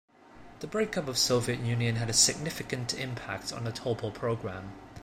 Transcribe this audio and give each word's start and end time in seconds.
The 0.61 0.65
breakup 0.65 1.03
of 1.03 1.13
the 1.13 1.21
Soviet 1.21 1.59
Union 1.59 1.97
had 1.97 2.09
a 2.09 2.13
significant 2.13 2.95
impact 2.95 3.53
on 3.53 3.65
the 3.65 3.71
Topol 3.71 4.11
program. 4.11 4.71